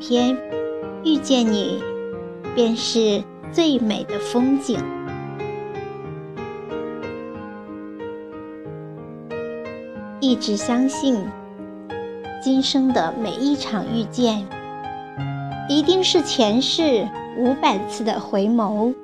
[0.00, 0.36] 天，
[1.04, 1.78] 遇见你，
[2.54, 4.78] 便是最美的风景。
[10.20, 11.16] 一直相信，
[12.42, 14.46] 今生的每一场遇见，
[15.68, 17.06] 一定是前世
[17.36, 18.94] 五百次的回眸，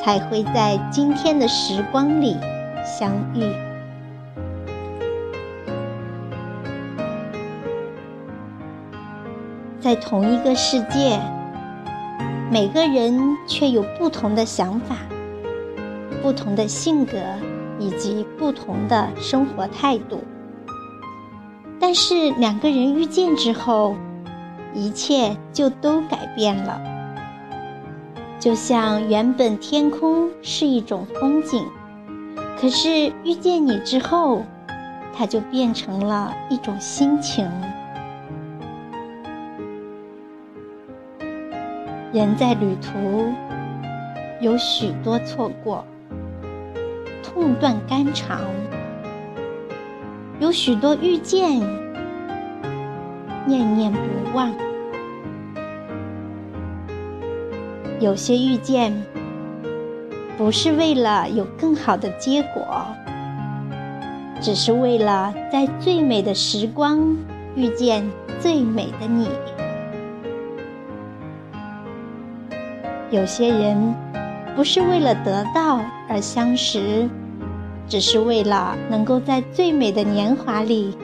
[0.00, 2.36] 才会在今天的时光里
[2.84, 3.65] 相遇。
[9.86, 11.16] 在同一个世界，
[12.50, 14.96] 每个人却有不同的想法、
[16.20, 17.16] 不同的性格
[17.78, 20.24] 以及不同的生活态度。
[21.78, 23.94] 但是两个人遇见之后，
[24.74, 26.80] 一切就都改变了。
[28.40, 31.64] 就像原本天空是一种风景，
[32.60, 34.42] 可是遇见你之后，
[35.16, 37.48] 它就变成了一种心情。
[42.12, 43.32] 人在旅途，
[44.40, 45.84] 有许多错过，
[47.22, 48.38] 痛断肝肠；
[50.38, 51.60] 有许多遇见，
[53.44, 53.98] 念念不
[54.34, 54.54] 忘。
[57.98, 58.92] 有些遇见，
[60.38, 62.86] 不是为了有更好的结果，
[64.40, 67.16] 只是为了在最美的时光
[67.56, 68.08] 遇见
[68.38, 69.28] 最美的你。
[73.10, 73.94] 有些人
[74.56, 77.08] 不是为了得到而相识，
[77.88, 80.96] 只是为了能够在最美的年华里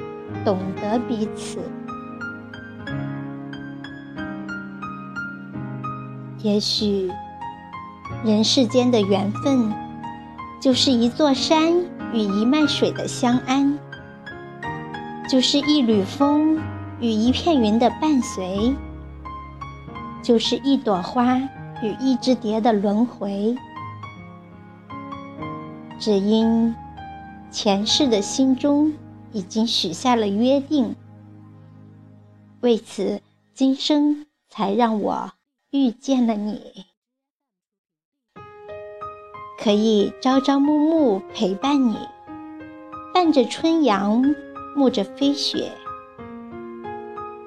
[0.45, 1.59] 懂得彼此。
[6.39, 7.09] 也许
[8.25, 9.73] 人世间的缘分，
[10.61, 11.73] 就是一座山
[12.13, 13.79] 与一脉水的相安，
[15.29, 16.59] 就是一缕风
[16.99, 18.75] 与一片云的伴随，
[20.21, 21.41] 就是一朵花。
[21.83, 23.57] 与一只蝶的轮回，
[25.99, 26.73] 只因
[27.51, 28.93] 前世的心中
[29.33, 30.95] 已经许下了约定，
[32.61, 33.21] 为此
[33.53, 35.33] 今生才让我
[35.71, 36.85] 遇见了你，
[39.59, 41.97] 可以朝朝暮暮陪伴你，
[43.13, 44.23] 伴着春阳，
[44.77, 45.73] 沐着飞雪，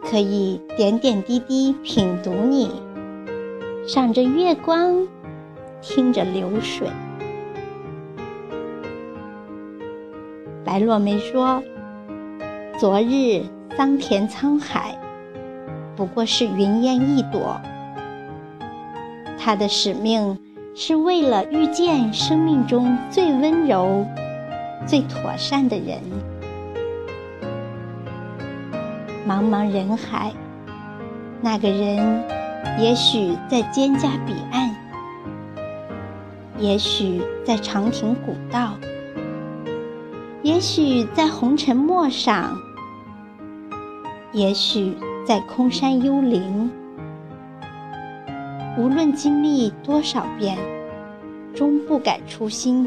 [0.03, 2.69] 可以点点滴滴品读你。
[3.87, 5.07] 赏着月光，
[5.79, 6.89] 听着流水。
[10.63, 11.61] 白落梅说
[12.79, 13.43] ：“昨日
[13.77, 14.97] 桑田沧海，
[15.95, 17.61] 不过是云烟一朵。
[19.37, 20.39] 他的使命
[20.73, 24.03] 是为了遇见生命中最温柔、
[24.87, 25.99] 最妥善的人。
[29.29, 30.33] 茫茫人海，
[31.39, 32.23] 那个人。”
[32.77, 34.75] 也许在蒹葭彼岸，
[36.59, 38.73] 也许在长亭古道，
[40.41, 42.57] 也许在红尘陌上，
[44.33, 46.69] 也许在空山幽林。
[48.77, 50.57] 无论经历多少遍，
[51.53, 52.85] 终不改初心，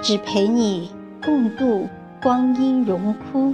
[0.00, 0.90] 只陪你
[1.24, 1.88] 共度
[2.22, 3.52] 光阴荣枯。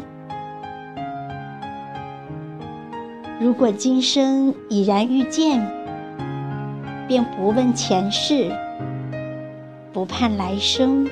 [3.41, 5.67] 如果今生已然遇见，
[7.09, 8.55] 便不问前世，
[9.95, 11.09] 不盼来生，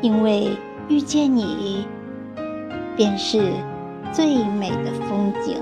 [0.00, 0.56] 因为
[0.88, 1.86] 遇见你，
[2.96, 3.52] 便是
[4.10, 5.60] 最美的风景。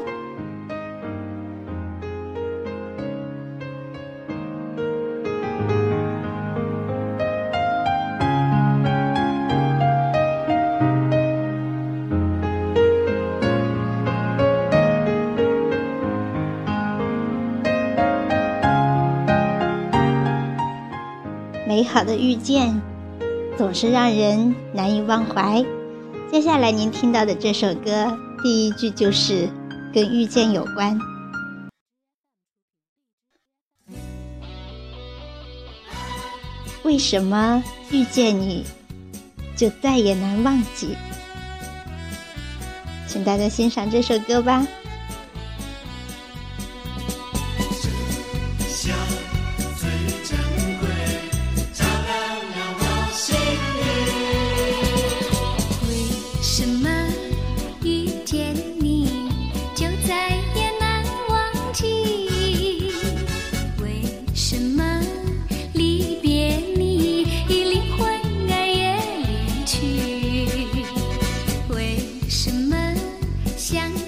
[21.74, 22.80] 美好的遇见，
[23.58, 25.60] 总是让人难以忘怀。
[26.30, 29.48] 接下来您听到的这首歌，第一句就是
[29.92, 30.96] 跟遇见有关。
[36.84, 37.60] 为什么
[37.90, 38.64] 遇见你，
[39.56, 40.94] 就再也难忘记？
[43.08, 44.64] 请大家欣赏这首歌吧。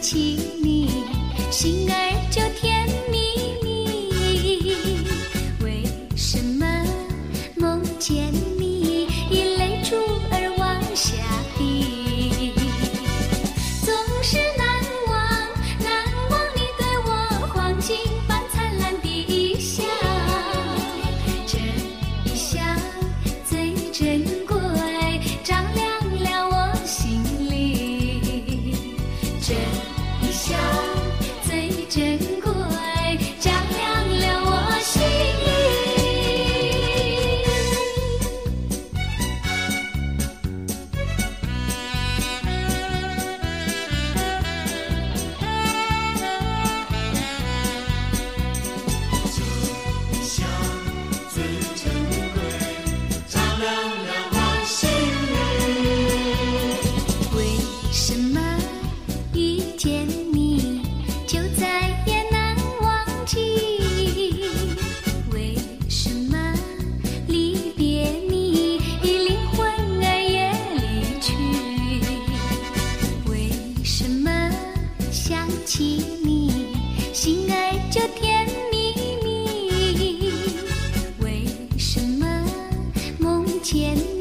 [0.06, 0.35] 想
[83.66, 84.15] 前